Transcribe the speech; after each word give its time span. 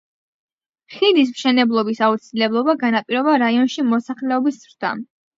ხიდის 0.93 1.33
მშენებლობის 1.33 1.99
აუცილებლობა 2.07 2.75
განაპირობა 2.83 3.35
რაიონში 3.43 3.85
მოსახლეობის 3.91 4.57
ზრდამ. 4.63 5.05